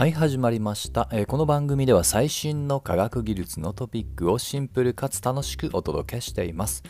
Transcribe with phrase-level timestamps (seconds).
[0.00, 6.82] はい始まりました、えーこの番組では最新の科学技術のトピックをシンプルかつ楽しくお届けしています。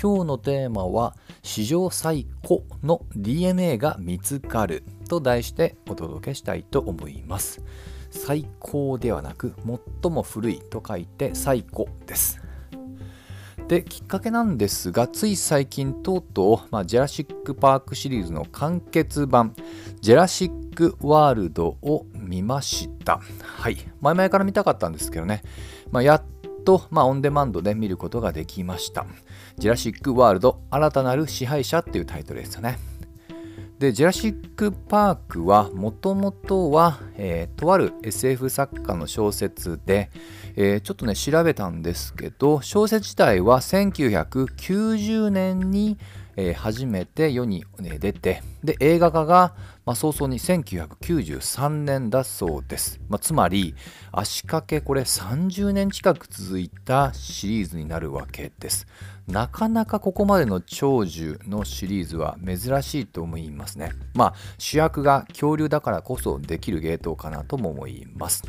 [0.00, 7.60] 今日のテーマは史上最古の DNA が見つかると題してお届けしたいと思います。
[8.08, 9.54] 最高ではなく
[10.02, 12.40] 最も古いと書いて最古です。
[13.68, 19.54] できっかけなんですがつい最近とうとう、まあ、ジェラシック・パークシリーズの完結版
[20.00, 23.20] ジェラシック・ワールドを見ました。
[23.42, 23.78] はい。
[24.00, 25.42] 前々から見たかったんですけどね、
[25.90, 26.22] まあ、やっ
[26.64, 29.06] と、まあ、オンデマンドで見ることができました。
[29.56, 32.78] ジェラシック・ワールド新たなる支配者っていうタイトルですよね。
[33.78, 40.10] でジェラシック・パークはもともとは、えーとある SF 作家の小説で、
[40.56, 45.98] えーちょっとね調べたんですけど小説自体は1990年に、
[46.36, 49.54] えー初めて世に、出てで映画化が、
[49.84, 53.74] まあ、早々に1993年だそうです、まあ、つまり
[54.12, 58.86] 足掛けこれ30年近く続いたシリーズになるわけです。
[59.26, 63.92] なかなかここまでの長寿のシリーズは珍しいと思いますね。
[64.14, 68.42] まあ主役が恐竜だからこそできる芸当かなとも思います。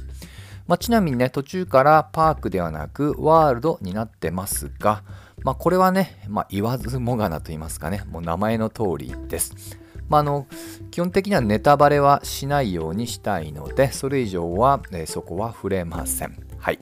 [0.68, 5.04] まあ、ちなみにね途中からパークではなくワールドになってますが、
[5.44, 8.04] まあ、これはね、まあ、言わずもがなと言いますかね。
[8.10, 9.78] もう名前の通りです、
[10.10, 10.48] まあ、あの
[10.92, 16.36] 基本的にはネタバレはしないようにしたいのでそれ以上は、えーそこは触れません。
[16.58, 16.80] はい。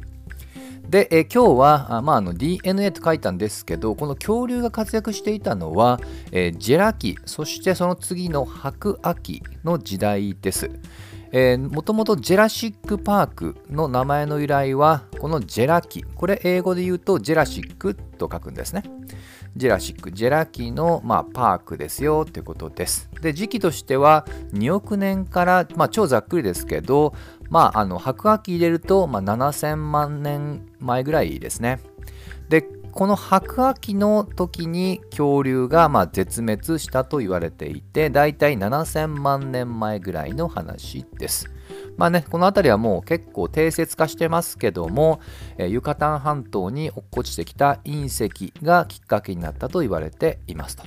[0.89, 6.00] で、えー今日はあ、まあ、あの DNA と書いたんですけどこの恐竜が活躍していたのは、
[6.31, 10.72] えージェラ紀そしてその次の白亜紀の時代です。
[11.58, 18.83] もともとジェラシック・パークの名前の由来はこのジェラ紀これ英語で言うとジェラシックと書くんですね。
[19.58, 23.09] ジェラシックジェラ紀の、まあ、パークですよということです。
[23.22, 27.13] で時期としては2億年から、まあ、超ざっくりですけど、
[27.50, 31.81] まあ、あの白亜紀入れると、まあ、7000万年前ぐらいですね。
[32.47, 32.62] で
[32.95, 41.51] この白亜紀の時に恐竜がま絶滅したと言われていてだいたい7000万年前ぐらいの話です。
[41.97, 45.19] まあね、この辺りはもう結構定説化してますけども、
[45.57, 50.84] えユカタン半島に落っこちてきた隕石がきっかけになったと言われていますと。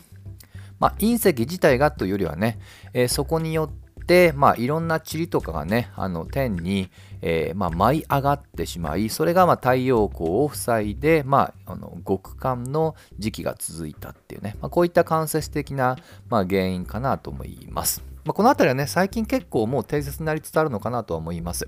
[0.79, 2.59] まあ、隕石自体がというよりはね、
[2.95, 3.88] えそこによっ、
[4.35, 15.99] まあ、いろんな塵とかがねあの天に、えーまあ、舞い上がってしまいそれがまあ太陽光を塞いで、まあ、あの極寒の時期が続いたっていうね、まあ、こういった間接的な、
[16.31, 18.03] まあ、原因かなと思います。
[18.25, 21.67] まあ、この辺りはね最近結構もう定説になりつつあるのかなとは思います。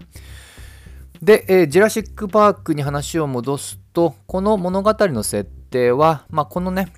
[1.23, 6.89] で、えージェラシック・パークに話を戻すとこの物語の設定は、まあ、このね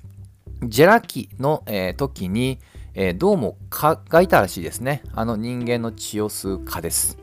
[0.63, 2.59] ジェラ紀の、えー時に、
[2.95, 5.01] えーどうも蚊がいたらしいですね。
[5.13, 7.17] あの人間の血を吸う蚊です。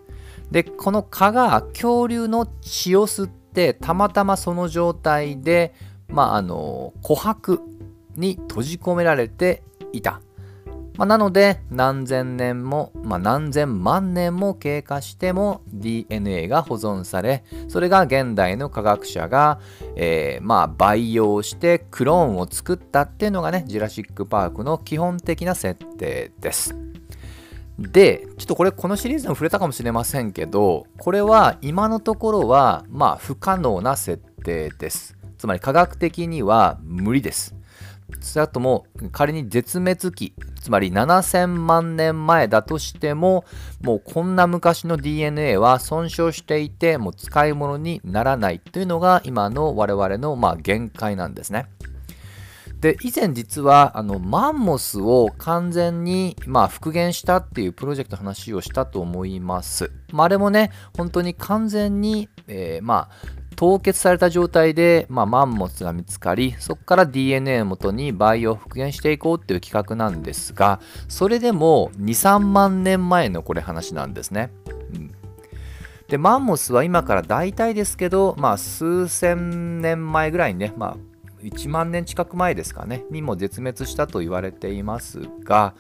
[0.51, 5.73] で、この蚊が恐竜の血を吸って、たまたまその状態で、
[6.09, 7.61] まあ、あの、琥珀
[8.17, 10.21] に閉じ込められていた。
[11.01, 19.61] まあ、なので、何千年も、まあ、何千万年も経過しても DNA が保存され、それが現代の科学者が、
[19.97, 26.77] えーまあ、培養してクローンを作ったっていうのがね、ジュラシック・パークの基本的な設定です。
[27.79, 35.17] で、ちょっとこれこのシリーズも触れたかもしれませんけど、これは今のところは、まあ、不可能な設定です。
[35.39, 37.55] つまり科学的には無理です。
[38.21, 43.45] それとも仮に絶滅期つまり7000万年前だとしても
[43.81, 51.67] もうこんな昔の DNA は損傷していてもう使い物にならないというのが今の我々のまあ限界なんですね。
[52.81, 59.93] で以前実はあのマンモスを完全に、まあ、復元したっていうプロジェクトの話をしたと思います。
[60.13, 74.51] まあ、あれもね本当に完全に、えーまあ凍結された状態で、まあ、マンモスが見つかりそこから DNA をもとに培養復元していこうっていう企画なんですがそれでも23万年前のこれ話なんですね。
[76.09, 80.97] でマンモスは今から大体ですけど、まあ、数千年前ぐらいにね、まあ、
[81.43, 85.75] 1万年近く前ですかねにも絶滅したと言われていますが、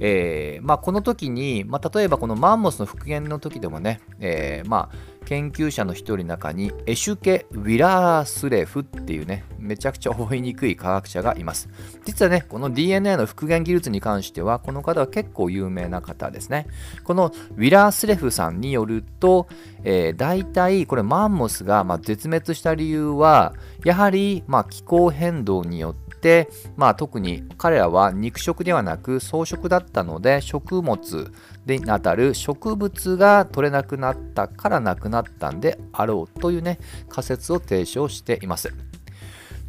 [0.00, 4.96] えーまあ、この時に、まあ、例えばこのマンモスの復元の時でもね、えーまあ、
[5.30, 11.68] 研究者の一人の中にエシュケ・ウィラースレフっていうねめちゃくちゃ覚えにくい科学者がいます。
[12.04, 16.66] 実はねこの DNA の復元技術に関してはこの方は結構有名な方ですね。
[17.04, 19.46] このウィラースレフさんによると、
[19.84, 23.54] えー、大体これマンモスがま絶滅した理由は
[23.84, 31.30] やはりま気候変動によって、まあ、特に彼らは肉食ではなく草食だったので食物
[31.66, 36.78] であたる植物が取れなくなったからなくなったんであろうというね
[37.08, 38.72] 仮説を提唱しています。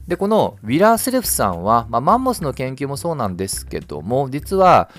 [0.08, 4.90] でこのウィラースレフさんは、まあ、マンモスの研究もそうなんですけども実は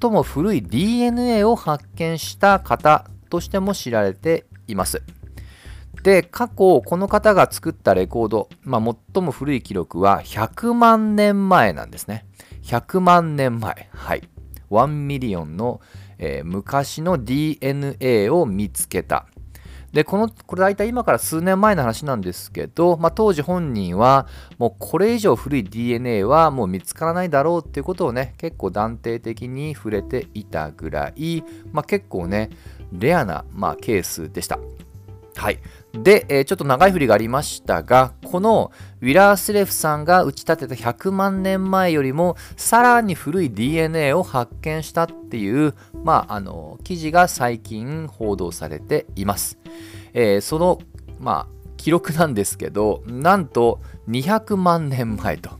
[0.00, 5.02] 最も古い DNA を発見した方としても知られています。
[6.02, 12.26] で過去この方が作ったレコード、まあ、最も古い記録は100万年前なんですね
[12.64, 14.28] 100万年前はい
[14.72, 15.80] 1 million の、
[16.24, 19.26] えー、昔の DNA を見つけた
[19.92, 24.26] でこのこれ大体今から数年前の話なんですけど、まあ、当時本人は
[24.56, 32.50] もうこれ以上古い DNA はもう見つからないだろうっていうことをね結構断定的に触れていたぐらい、まあ、結構ね
[32.92, 34.58] レアな、まあ、ケースでした。
[35.34, 35.58] はい。
[35.92, 38.72] で、えー、ちょっと長い振りがありましたが、この
[39.02, 49.58] ウィラースレフさんが打ち立てた100万年前よりもさらに古い DNA を発見したっていう、まあ、あの記事が最近報道されています。
[50.14, 50.78] えー、その、
[51.20, 51.46] まあ、
[51.76, 55.50] 記録なんですけど、なんと200万年前と。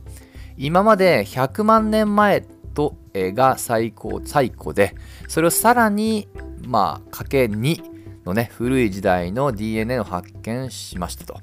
[0.57, 2.41] 今まで100万年前
[2.73, 4.95] と、えー、が最高、最高で、
[5.27, 6.27] それをさらに、
[6.65, 7.92] まあ、かけ2
[8.25, 11.39] のね、古い時代の DNA を発見しましたと。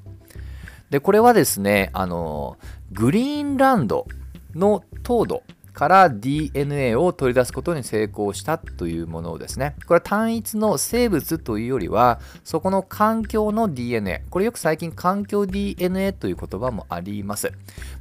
[0.91, 2.57] で、これはですね、あの、
[2.93, 4.07] グリーンランド
[4.55, 17.53] の凍土から DNA を取り出すことに成功したというものですね、これは単一の生物というよりは、そこの環境の DNA、これよく最近環境 DNA という言葉もあります。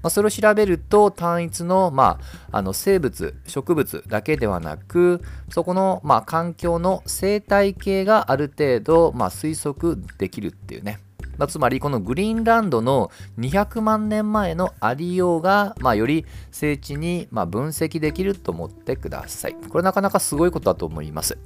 [0.02, 2.20] まあ、それを調べると、単一の,、ま
[2.52, 11.00] あ、あの生物、植物だけではなく、そこの、まあ、環境の生態系がある程度、ま、推測できるっていうね、
[11.40, 19.56] まあ、つまりこのグリーンランドの200万年前のありようが、まあ、より聖地にま分析できると思ってください。
[19.56, 21.38] これなかなかすごいことだと思います。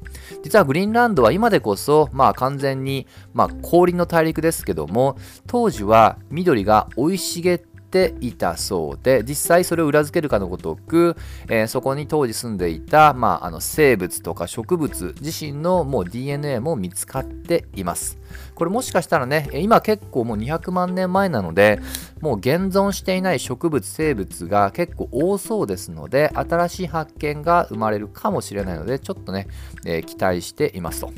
[0.44, 5.18] 実はグリーンランドは今でこそ、まあ、完全に、ま氷の大陸ですけども
[5.48, 11.16] 当時は緑が生い茂ってていたそうで実際それを裏付けるかのごとく、
[11.48, 18.18] えー、そこに当時住んでいた、まあ、あの生物とか植物自身のもう DNA も見つかっています
[18.56, 21.80] これもしかしたらね今結構もう200万年前なので
[22.20, 29.48] もう現存していない植物生物が結構多そうですので新しい発見が生まれるかもしれないのでちょっとね、
[29.86, 31.14] えー、期待していますと。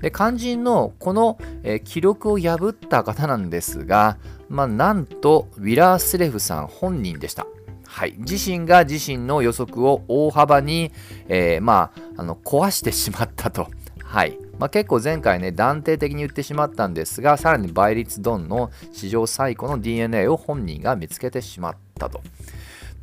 [0.00, 4.18] で肝心のこの、えー、記録を破った方なんですが、
[4.48, 7.46] まあ、なんとウィラースレフさん本人でした。
[7.86, 10.92] はい、自身が自身の予測を大幅に、
[11.28, 13.68] えー、まあ、あの壊してしまったと。
[14.04, 22.22] はいまあ、結構前回ね断定的に言ってしまったんですがさらに倍率ドンの史上最古の DNA を本人が見つけてしまったと。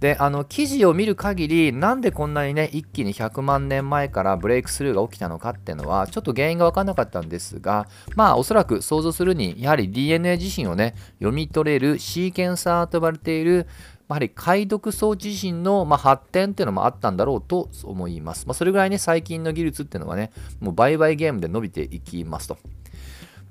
[0.03, 13.65] であの記事を見る限りなんでこんなにね一気に100万年前からブレイクスルーが起きたのかっていうのはちょっと原因が分からなかったんですがまあおそらく想像するにやはり DNA 自身をね読み取れるシーケンサーと呼ばれている
[14.09, 18.45] やはり解読装置自身の、ま、発展っていうのもあったんだろうと思います。
[18.45, 22.57] まあ、それぐらいね、最近の技術っていうのはね、もう売買ゲームで伸びていきますと。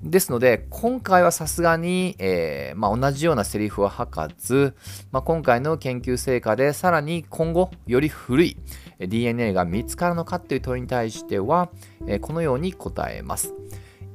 [0.03, 4.75] ですので、今回はさすがに、えー、まあ、同じようなセリフは吐かず、
[5.11, 8.57] まあ、今回の研究成果でさらに今後、より古い
[8.99, 11.69] DNA が見つかるのかという問いに対しては、
[12.05, 13.53] えー、このように答えます。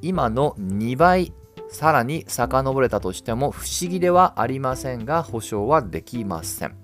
[0.03, 1.33] 今の2倍、
[1.71, 6.77] さらに遡れたとしても不思議ではありませんが、保証はできません。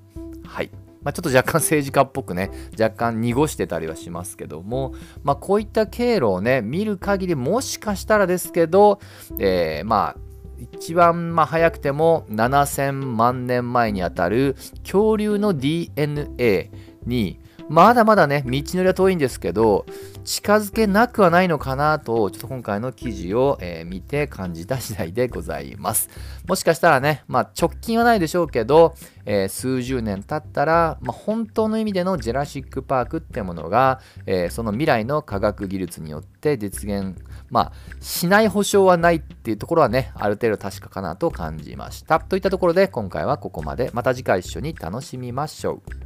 [0.46, 0.83] はい。
[1.04, 9.00] まあ、ちょっと若干政治家っぽくね、若干濁してたりはしますけども、まあ、こういった経路をね、見る限り、もしかしたらですけど、
[9.38, 10.16] えー、まあ、
[10.58, 16.70] 一番ま早くても7000万年前にあたる恐竜の DNA
[17.06, 19.86] にまだまだね、道のりは遠いんですけど、
[20.24, 26.10] 近づけなくはないのかなと、ちょっと今回の記事を、えー、見て感じた次第でございます。
[26.46, 28.94] もしかしたらね、まあ、直近はないでしょうけど、
[29.24, 37.16] えー、数十年経ったら、まあ、本当の意味でのジェラシック・パークってものが、えー、その未来の科学技術によって実現、
[37.50, 42.20] まあ、しない保証はないっていうところはね、ある程度確かかなと感じました。
[42.20, 43.90] といったところで、今回はここまで。
[43.94, 46.03] また次回一緒に楽しみましょう。